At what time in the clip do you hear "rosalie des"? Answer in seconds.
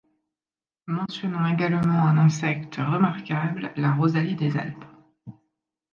3.93-4.57